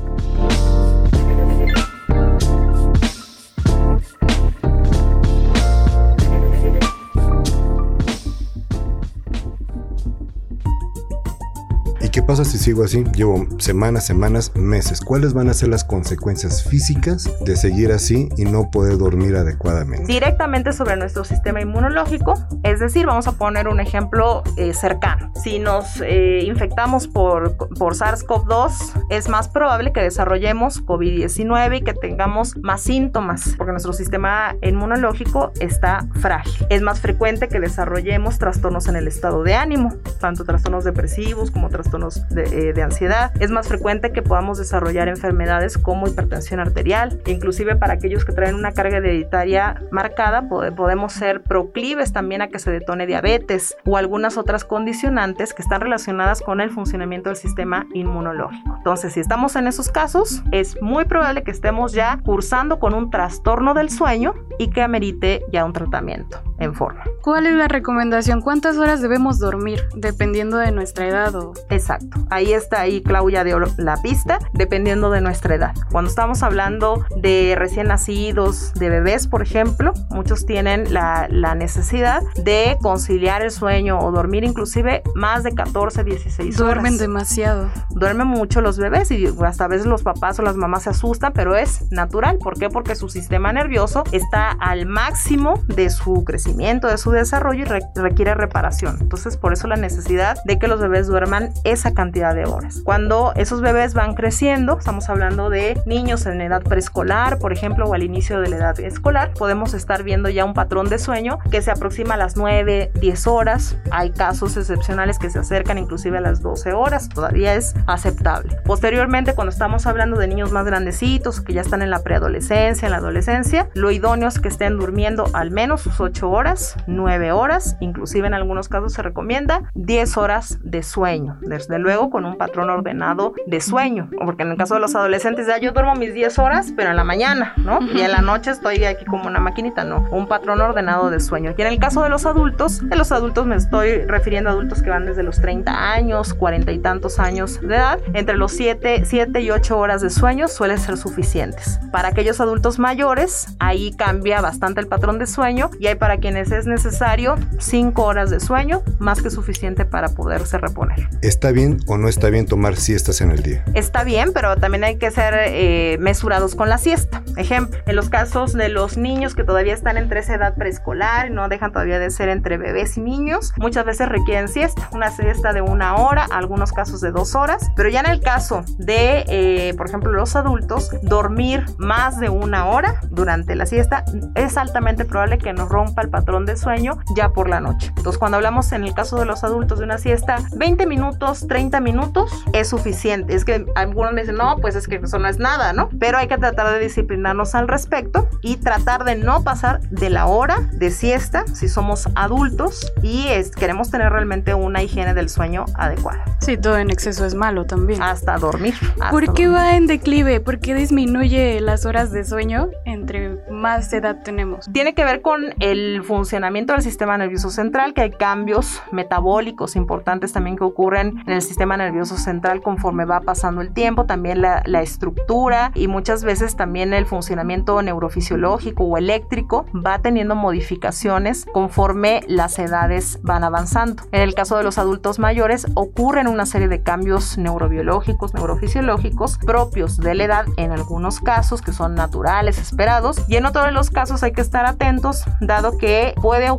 [12.29, 13.03] Pasa si sigo así?
[13.15, 15.01] Llevo semanas, semanas, meses.
[15.01, 20.05] ¿Cuáles van a ser las consecuencias físicas de seguir así y no poder dormir adecuadamente?
[20.05, 22.35] directamente sobre nuestro sistema inmunológico.
[22.61, 25.31] Es decir, vamos a poner un ejemplo eh, cercano.
[25.41, 31.95] Si nos eh, infectamos por, por SARS-CoV-2, es más probable que desarrollemos COVID-19 y que
[31.95, 36.67] tengamos más síntomas, porque nuestro sistema inmunológico está frágil.
[36.69, 41.69] Es más frecuente que desarrollemos trastornos en el estado de ánimo, tanto trastornos depresivos como
[41.69, 43.31] trastornos de, eh, de ansiedad.
[43.39, 47.21] Es más frecuente que podamos desarrollar enfermedades como hipertensión arterial.
[47.25, 52.47] Inclusive para aquellos que traen una carga hereditaria marcada, pode- podemos ser proclives también a
[52.49, 57.37] que se detone diabetes o algunas otras condicionantes que están relacionadas con el funcionamiento del
[57.37, 58.75] sistema inmunológico.
[58.77, 63.09] Entonces, si estamos en esos casos, es muy probable que estemos ya cursando con un
[63.09, 67.03] trastorno del sueño y que amerite ya un tratamiento en forma.
[67.29, 68.41] ¿Cuál es la recomendación?
[68.41, 71.35] ¿Cuántas horas debemos dormir dependiendo de nuestra edad?
[71.35, 71.53] O...
[71.69, 72.25] Exacto.
[72.31, 75.75] Ahí está ahí Claudia de la pista, dependiendo de nuestra edad.
[75.91, 82.23] Cuando estamos hablando de recién nacidos, de bebés, por ejemplo, muchos tienen la, la necesidad
[82.43, 86.73] de conciliar el sueño o dormir inclusive más de 14, 16 horas.
[86.73, 87.69] Duermen demasiado.
[87.91, 91.33] Duermen mucho los bebés y hasta a veces los papás o las mamás se asustan,
[91.33, 92.39] pero es natural.
[92.39, 92.69] ¿Por qué?
[92.69, 97.18] Porque su sistema nervioso está al máximo de su crecimiento, de su desarrollo
[97.53, 97.63] y
[97.99, 98.97] requiere reparación.
[99.01, 102.81] Entonces, por eso la necesidad de que los bebés duerman esa cantidad de horas.
[102.83, 107.93] Cuando esos bebés van creciendo, estamos hablando de niños en edad preescolar, por ejemplo, o
[107.93, 111.61] al inicio de la edad escolar, podemos estar viendo ya un patrón de sueño que
[111.61, 113.77] se aproxima a las 9, 10 horas.
[113.91, 118.57] Hay casos excepcionales que se acercan inclusive a las 12 horas, todavía es aceptable.
[118.65, 122.91] Posteriormente, cuando estamos hablando de niños más grandecitos, que ya están en la preadolescencia, en
[122.91, 127.77] la adolescencia, lo idóneo es que estén durmiendo al menos sus 8 horas, 9 horas,
[127.79, 132.69] inclusive en algunos casos se recomienda 10 horas de sueño, desde luego con un patrón
[132.69, 136.37] ordenado de sueño, porque en el caso de los adolescentes ya yo duermo mis 10
[136.39, 137.79] horas, pero en la mañana, ¿no?
[137.81, 141.53] Y en la noche estoy aquí como una maquinita, no, un patrón ordenado de sueño.
[141.57, 144.83] Y en el caso de los adultos, en los adultos me estoy refiriendo a adultos
[144.83, 149.03] que van desde los 30 años, 40 y tantos años de edad, entre los 7,
[149.05, 151.79] 7 y 8 horas de sueño suelen ser suficientes.
[151.91, 156.51] Para aquellos adultos mayores, ahí cambia bastante el patrón de sueño y hay para quienes
[156.51, 161.09] es necesario 5 horas de sueño, más que suficiente para poderse reponer.
[161.21, 163.63] ¿Está bien o no está bien tomar siestas en el día?
[163.73, 167.23] Está bien, pero también hay que ser eh, mesurados con la siesta.
[167.37, 171.29] Ejemplo, en los casos de los niños que todavía están entre esa edad preescolar y
[171.31, 175.53] no dejan todavía de ser entre bebés y niños, muchas veces requieren siesta, una siesta
[175.53, 179.73] de una hora, algunos casos de dos horas, pero ya en el caso de, eh,
[179.77, 184.03] por ejemplo, los adultos, dormir más de una hora durante la siesta
[184.35, 186.78] es altamente probable que nos rompa el patrón de sueño
[187.15, 187.87] ya por la noche.
[187.97, 191.79] Entonces, cuando hablamos en el caso de los adultos de una siesta, 20 minutos, 30
[191.79, 193.35] minutos es suficiente.
[193.35, 195.89] Es que algunos me dicen, no, pues es que eso no es nada, ¿no?
[195.99, 200.27] Pero hay que tratar de disciplinarnos al respecto y tratar de no pasar de la
[200.27, 206.23] hora de siesta si somos adultos y queremos tener realmente una higiene del sueño adecuada.
[206.39, 208.01] Sí, todo en exceso es malo también.
[208.01, 208.75] Hasta dormir.
[209.11, 210.39] ¿Por qué va en declive?
[210.39, 214.69] ¿Por qué disminuye las horas de sueño entre más edad tenemos?
[214.71, 220.33] Tiene que ver con el funcionamiento del sistema nervioso central, que hay cambios metabólicos importantes
[220.33, 224.63] también que ocurren en el sistema nervioso central conforme va pasando el tiempo, también la,
[224.65, 232.21] la estructura y muchas veces también el funcionamiento neurofisiológico o eléctrico va teniendo modificaciones conforme
[232.27, 234.03] las edades van avanzando.
[234.11, 239.97] En el caso de los adultos mayores ocurren una serie de cambios neurobiológicos, neurofisiológicos propios
[239.97, 243.89] de la edad en algunos casos que son naturales, esperados, y en otros de los
[243.89, 246.58] casos hay que estar atentos dado que puede ocurrir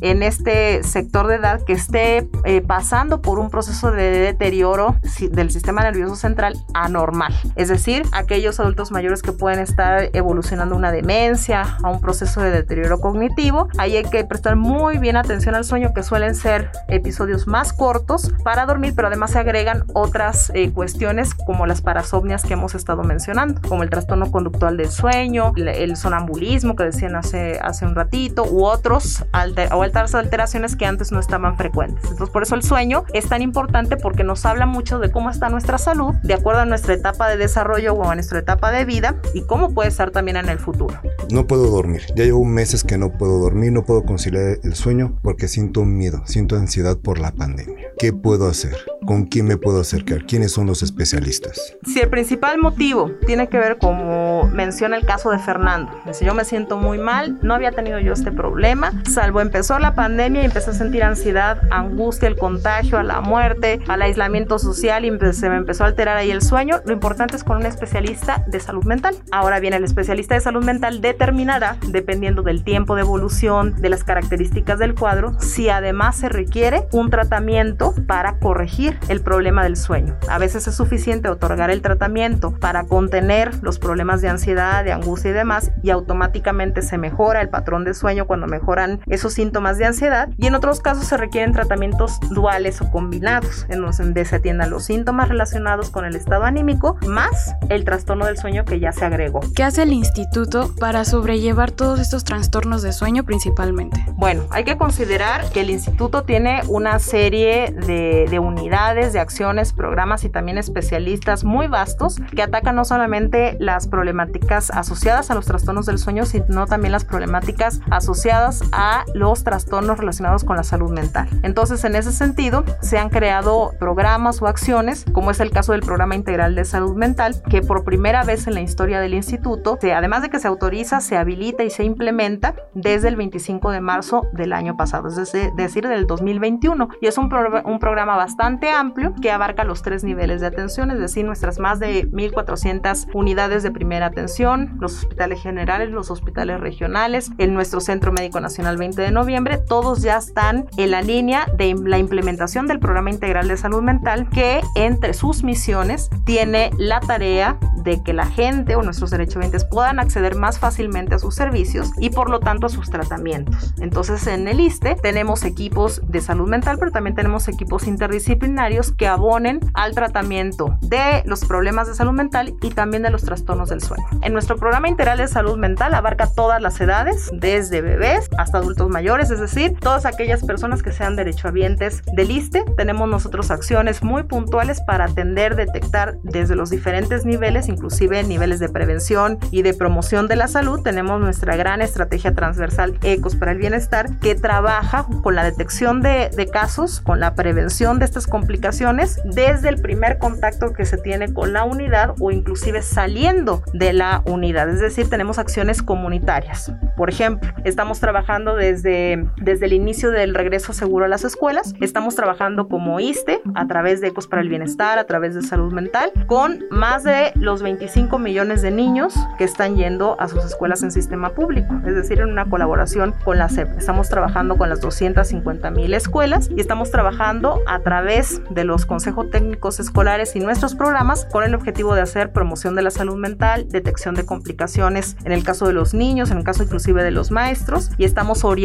[0.00, 4.96] en este sector de edad que esté eh, pasando por un proceso de deterioro
[5.30, 7.34] del sistema nervioso central anormal.
[7.54, 12.50] Es decir, aquellos adultos mayores que pueden estar evolucionando una demencia, a un proceso de
[12.50, 17.46] deterioro cognitivo, ahí hay que prestar muy bien atención al sueño que suelen ser episodios
[17.46, 22.54] más cortos para dormir, pero además se agregan otras eh, cuestiones como las parasomnias que
[22.54, 27.86] hemos estado mencionando, como el trastorno conductual del sueño, el sonambulismo que decían hace, hace
[27.86, 32.04] un ratito, u otros alter, o alteraciones que antes no estaban frecuentes.
[32.04, 35.48] Entonces, por eso el sueño es tan importante porque nos habla mucho de cómo está
[35.48, 39.16] nuestra salud, de acuerdo a nuestra etapa de desarrollo o a nuestra etapa de vida
[39.34, 41.00] y cómo puede estar también en el futuro.
[41.30, 42.02] No puedo dormir.
[42.14, 46.22] Ya llevo meses que no puedo dormir, no puedo conciliar el sueño porque siento miedo,
[46.26, 47.88] siento ansiedad por la pandemia.
[47.98, 48.76] ¿Qué puedo hacer?
[49.06, 50.26] ¿Con quién me puedo acercar?
[50.26, 51.76] ¿Quiénes son los especialistas?
[51.84, 56.34] Si el principal motivo tiene que ver, como menciona el caso de Fernando, si yo
[56.34, 58.92] me siento muy mal, no había tenido yo este problema,
[59.26, 63.80] salvo empezó la pandemia y empecé a sentir ansiedad, angustia, el contagio, a la muerte,
[63.88, 67.42] al aislamiento social y se me empezó a alterar ahí el sueño, lo importante es
[67.42, 69.16] con un especialista de salud mental.
[69.32, 74.04] Ahora bien, el especialista de salud mental determinará, dependiendo del tiempo de evolución, de las
[74.04, 80.16] características del cuadro, si además se requiere un tratamiento para corregir el problema del sueño.
[80.28, 85.32] A veces es suficiente otorgar el tratamiento para contener los problemas de ansiedad, de angustia
[85.32, 89.86] y demás y automáticamente se mejora el patrón de sueño cuando mejoran esos síntomas de
[89.86, 94.70] ansiedad y en otros casos se requieren tratamientos duales o combinados en donde se atiendan
[94.70, 99.04] los síntomas relacionados con el estado anímico más el trastorno del sueño que ya se
[99.04, 99.40] agregó.
[99.54, 104.04] ¿Qué hace el instituto para sobrellevar todos estos trastornos de sueño principalmente?
[104.16, 109.20] Bueno, hay que considerar que el instituto tiene una serie de, de unidades unidades de
[109.20, 115.34] acciones, programas y también especialistas muy vastos que atacan no solamente las problemáticas asociadas a
[115.34, 120.62] los trastornos del sueño, sino también las problemáticas asociadas a los trastornos relacionados con la
[120.62, 121.28] salud mental.
[121.42, 125.82] Entonces, en ese sentido, se han creado programas o acciones, como es el caso del
[125.82, 130.22] Programa Integral de Salud Mental, que por primera vez en la historia del instituto, además
[130.22, 134.52] de que se autoriza, se habilita y se implementa desde el 25 de marzo del
[134.52, 136.88] año pasado, es decir, del 2021.
[137.00, 137.30] Y es un,
[137.64, 141.78] un programa bastante amplio que abarca los tres niveles de atención, es decir, nuestras más
[141.78, 148.12] de 1.400 unidades de primera atención, los hospitales generales, los hospitales regionales, en nuestro Centro
[148.12, 152.78] Médico Nacional 20 de noviembre, todos ya están en la línea de la implementación del
[152.78, 158.26] Programa Integral de Salud Mental que entre sus misiones tiene la tarea de que la
[158.26, 162.66] gente o nuestros derechohabientes puedan acceder más fácilmente a sus servicios y por lo tanto
[162.66, 163.74] a sus tratamientos.
[163.80, 169.06] Entonces en el ISTE tenemos equipos de salud mental, pero también tenemos equipos interdisciplinarios que
[169.08, 173.80] abonen al tratamiento de los problemas de salud mental y también de los trastornos del
[173.80, 174.04] sueño.
[174.22, 178.75] En nuestro programa integral de salud mental abarca todas las edades, desde bebés hasta adultos
[178.84, 182.64] mayores, es decir, todas aquellas personas que sean derechohabientes del ISTE.
[182.76, 188.68] Tenemos nosotros acciones muy puntuales para atender, detectar desde los diferentes niveles, inclusive niveles de
[188.68, 190.82] prevención y de promoción de la salud.
[190.82, 196.30] Tenemos nuestra gran estrategia transversal ECOS para el bienestar que trabaja con la detección de,
[196.36, 201.32] de casos, con la prevención de estas complicaciones desde el primer contacto que se tiene
[201.32, 204.68] con la unidad o inclusive saliendo de la unidad.
[204.68, 206.72] Es decir, tenemos acciones comunitarias.
[206.96, 211.74] Por ejemplo, estamos trabajando desde, desde el inicio del regreso seguro a las escuelas.
[211.80, 215.72] Estamos trabajando como ISTE a través de Ecos para el Bienestar, a través de salud
[215.72, 220.82] mental, con más de los 25 millones de niños que están yendo a sus escuelas
[220.82, 223.78] en sistema público, es decir, en una colaboración con la SEP.
[223.78, 229.30] Estamos trabajando con las 250 mil escuelas y estamos trabajando a través de los consejos
[229.30, 233.68] técnicos escolares y nuestros programas con el objetivo de hacer promoción de la salud mental,
[233.68, 237.30] detección de complicaciones en el caso de los niños, en el caso inclusive de los
[237.30, 238.55] maestros y estamos orientando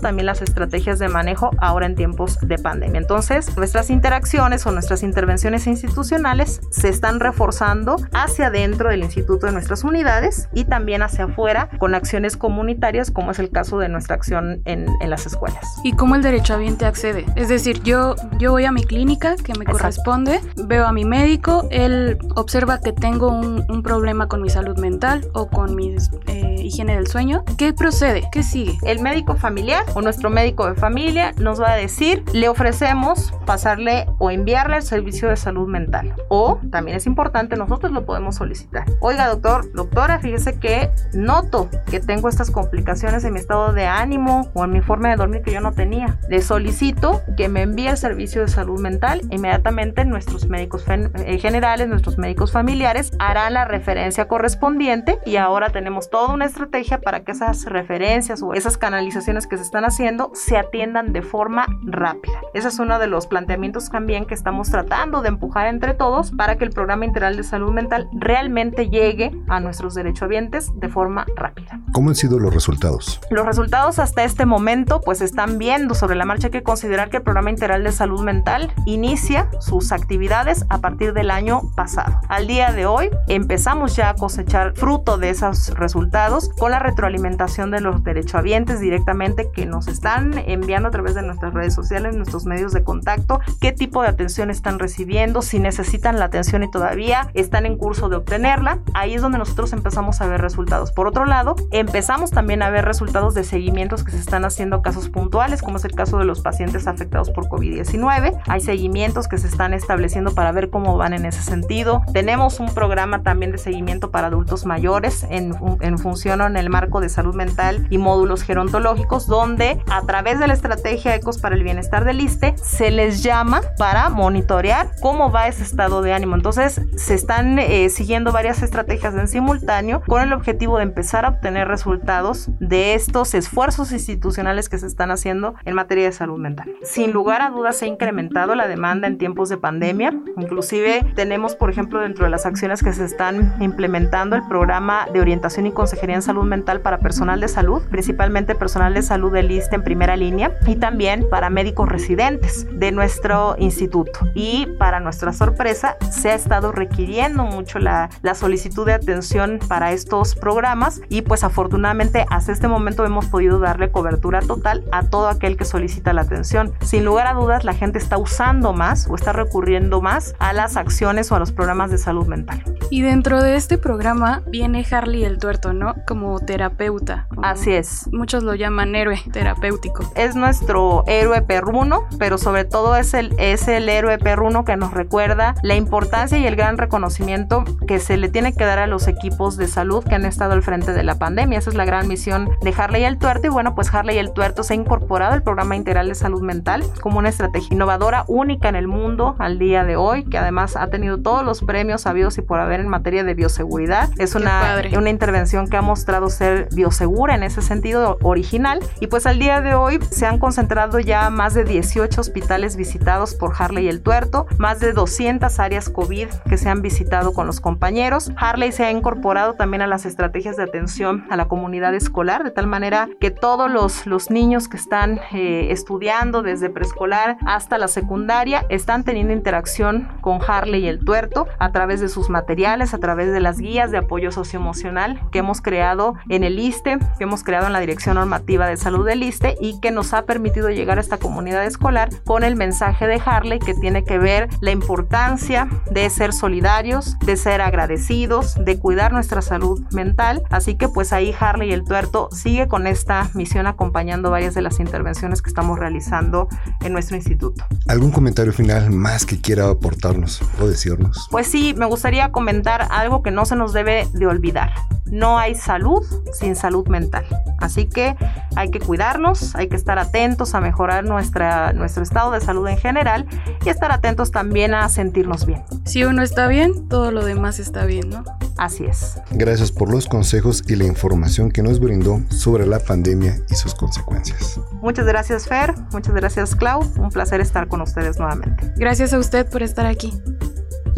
[0.00, 3.00] también las estrategias de manejo ahora en tiempos de pandemia.
[3.00, 9.52] Entonces, nuestras interacciones o nuestras intervenciones institucionales se están reforzando hacia dentro del instituto de
[9.52, 14.16] nuestras unidades y también hacia afuera con acciones comunitarias como es el caso de nuestra
[14.16, 15.64] acción en, en las escuelas.
[15.82, 17.24] ¿Y cómo el derechohabiente accede?
[17.36, 21.66] Es decir, yo, yo voy a mi clínica que me corresponde, veo a mi médico,
[21.70, 25.96] él observa que tengo un, un problema con mi salud mental o con mi
[26.26, 27.44] eh, higiene del sueño.
[27.56, 28.28] ¿Qué procede?
[28.30, 28.76] ¿Qué sigue?
[28.84, 34.06] El médico familiar o nuestro médico de familia nos va a decir, le ofrecemos pasarle
[34.18, 36.14] o enviarle el servicio de salud mental.
[36.28, 38.84] O también es importante, nosotros lo podemos solicitar.
[39.00, 44.50] Oiga, doctor, doctora, fíjese que noto que tengo estas complicaciones en mi estado de ánimo
[44.54, 46.18] o en mi forma de dormir que yo no tenía.
[46.28, 49.20] Le solicito que me envíe el servicio de salud mental.
[49.30, 56.10] Inmediatamente nuestros médicos eh, generales, nuestros médicos familiares harán la referencia correspondiente y ahora tenemos
[56.10, 60.56] toda una estrategia para que esas referencias o esas canalizaciones que se están haciendo se
[60.56, 62.40] atiendan de forma rápida.
[62.54, 66.56] Ese es uno de los planteamientos también que estamos tratando de empujar entre todos para
[66.56, 71.78] que el programa integral de salud mental realmente llegue a nuestros derechohabientes de forma rápida.
[71.92, 73.20] ¿Cómo han sido los resultados?
[73.30, 76.46] Los resultados hasta este momento pues están viendo sobre la marcha.
[76.46, 81.12] Hay que considerar que el programa integral de salud mental inicia sus actividades a partir
[81.12, 82.18] del año pasado.
[82.28, 87.70] Al día de hoy empezamos ya a cosechar fruto de esos resultados con la retroalimentación
[87.70, 89.17] de los derechohabientes directamente
[89.52, 93.72] que nos están enviando a través de nuestras redes sociales, nuestros medios de contacto, qué
[93.72, 98.16] tipo de atención están recibiendo, si necesitan la atención y todavía están en curso de
[98.16, 98.78] obtenerla.
[98.94, 100.92] Ahí es donde nosotros empezamos a ver resultados.
[100.92, 105.08] Por otro lado, empezamos también a ver resultados de seguimientos que se están haciendo casos
[105.08, 108.40] puntuales, como es el caso de los pacientes afectados por COVID-19.
[108.46, 112.02] Hay seguimientos que se están estableciendo para ver cómo van en ese sentido.
[112.12, 117.00] Tenemos un programa también de seguimiento para adultos mayores en, en función en el marco
[117.00, 121.62] de salud mental y módulos gerontológicos, donde a través de la estrategia ECOS para el
[121.62, 126.36] bienestar del ISTE se les llama para monitorear cómo va ese estado de ánimo.
[126.36, 131.30] Entonces, se están eh, siguiendo varias estrategias en simultáneo con el objetivo de empezar a
[131.30, 136.70] obtener resultados de estos esfuerzos institucionales que se están haciendo en materia de salud mental.
[136.82, 140.12] Sin lugar a dudas, se ha incrementado la demanda en tiempos de pandemia.
[140.36, 145.20] Inclusive tenemos, por ejemplo, dentro de las acciones que se están implementando el programa de
[145.20, 149.50] orientación y consejería en salud mental para personal de salud, principalmente personal de salud del
[149.50, 154.20] ISTE en primera línea y también para médicos residentes de nuestro instituto.
[154.34, 159.92] Y para nuestra sorpresa, se ha estado requiriendo mucho la, la solicitud de atención para
[159.92, 165.28] estos programas y pues afortunadamente hasta este momento hemos podido darle cobertura total a todo
[165.28, 166.72] aquel que solicita la atención.
[166.80, 170.76] Sin lugar a dudas, la gente está usando más o está recurriendo más a las
[170.76, 172.62] acciones o a los programas de salud mental.
[172.90, 175.94] Y dentro de este programa viene Harley el Tuerto, ¿no?
[176.06, 177.26] Como terapeuta.
[177.42, 178.08] Así es.
[178.12, 180.10] Muchos lo llaman héroe terapéutico.
[180.14, 184.92] Es nuestro héroe perruno, pero sobre todo es el, es el héroe perruno que nos
[184.92, 189.08] recuerda la importancia y el gran reconocimiento que se le tiene que dar a los
[189.08, 191.58] equipos de salud que han estado al frente de la pandemia.
[191.58, 193.46] Esa es la gran misión de Harley el Tuerto.
[193.46, 196.84] Y bueno, pues Harley el Tuerto se ha incorporado al programa integral de salud mental
[197.00, 200.88] como una estrategia innovadora única en el mundo al día de hoy, que además ha
[200.88, 204.10] tenido todos los premios habidos y por haber en materia de bioseguridad.
[204.18, 208.67] Es una, una intervención que ha mostrado ser biosegura en ese sentido original.
[209.00, 213.34] Y pues al día de hoy se han concentrado ya más de 18 hospitales visitados
[213.34, 217.60] por Harley el Tuerto, más de 200 áreas COVID que se han visitado con los
[217.60, 218.30] compañeros.
[218.36, 222.50] Harley se ha incorporado también a las estrategias de atención a la comunidad escolar, de
[222.50, 227.88] tal manera que todos los, los niños que están eh, estudiando desde preescolar hasta la
[227.88, 232.98] secundaria están teniendo interacción con Harley y el Tuerto a través de sus materiales, a
[232.98, 237.42] través de las guías de apoyo socioemocional que hemos creado en el ISTE, que hemos
[237.44, 240.98] creado en la Dirección Normativa de Salud del ISTE y que nos ha permitido llegar
[240.98, 245.68] a esta comunidad escolar con el mensaje de Harley que tiene que ver la importancia
[245.90, 250.42] de ser solidarios, de ser agradecidos, de cuidar nuestra salud mental.
[250.50, 254.62] Así que pues ahí Harley y el Tuerto sigue con esta misión acompañando varias de
[254.62, 256.48] las intervenciones que estamos realizando
[256.80, 257.64] en nuestro instituto.
[257.86, 261.28] ¿Algún comentario final más que quiera aportarnos o decirnos?
[261.30, 264.72] Pues sí, me gustaría comentar algo que no se nos debe de olvidar.
[265.06, 267.24] No hay salud sin salud mental.
[267.58, 268.16] Así que
[268.56, 272.78] hay que cuidarnos, hay que estar atentos a mejorar nuestra, nuestro estado de salud en
[272.78, 273.26] general
[273.64, 275.62] y estar atentos también a sentirnos bien.
[275.84, 278.24] Si uno está bien, todo lo demás está bien, ¿no?
[278.56, 279.20] Así es.
[279.30, 283.74] Gracias por los consejos y la información que nos brindó sobre la pandemia y sus
[283.74, 284.60] consecuencias.
[284.82, 288.72] Muchas gracias Fer, muchas gracias Clau, un placer estar con ustedes nuevamente.
[288.76, 290.12] Gracias a usted por estar aquí.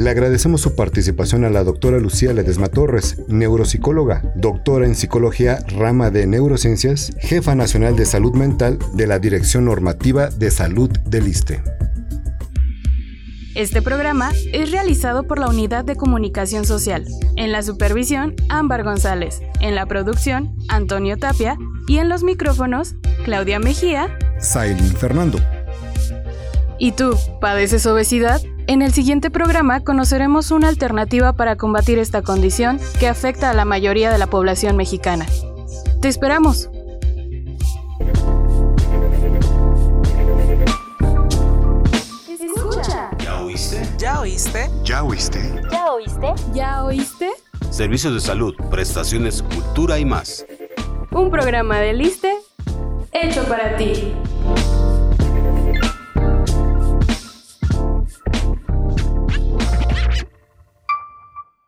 [0.01, 6.11] Le agradecemos su participación a la doctora Lucía Ledesma Torres, neuropsicóloga, doctora en psicología, rama
[6.11, 11.63] de neurociencias, jefa nacional de salud mental de la Dirección Normativa de Salud del ISTE.
[13.55, 17.05] Este programa es realizado por la Unidad de Comunicación Social.
[17.37, 19.43] En la supervisión, Ámbar González.
[19.61, 21.59] En la producción, Antonio Tapia.
[21.89, 22.95] Y en los micrófonos,
[23.27, 24.19] Claudia Mejía.
[24.39, 25.39] Sailin Fernando.
[26.79, 28.41] ¿Y tú, padeces obesidad?
[28.67, 33.65] En el siguiente programa conoceremos una alternativa para combatir esta condición que afecta a la
[33.65, 35.27] mayoría de la población mexicana.
[36.01, 36.71] ¡Te esperamos!
[42.29, 43.11] Escucha.
[43.19, 43.89] ¿Ya oíste?
[43.99, 44.71] ¿Ya oíste?
[44.85, 45.63] ¿Ya oíste?
[45.71, 46.35] ¿Ya oíste?
[46.55, 47.31] ¿Ya oíste?
[47.71, 50.47] Servicios de salud, prestaciones, cultura y más.
[51.11, 52.33] Un programa de Liste
[53.13, 54.15] hecho para ti.